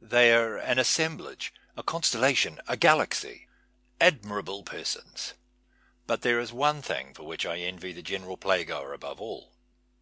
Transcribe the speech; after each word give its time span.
They 0.00 0.32
are 0.32 0.56
an 0.56 0.78
assemblage, 0.78 1.52
a 1.76 1.82
constellation, 1.82 2.62
a 2.66 2.78
galaxy. 2.78 3.46
Admirable 4.00 4.62
persons! 4.62 5.34
But 6.06 6.22
there 6.22 6.40
is 6.40 6.50
one 6.50 6.80
thing 6.80 7.14
lor 7.18 7.28
which 7.28 7.44
I 7.44 7.58
cii\y 7.58 7.92
the 7.92 8.00
general 8.00 8.38
playgoer 8.38 8.94
above 8.94 9.20
all. 9.20 9.52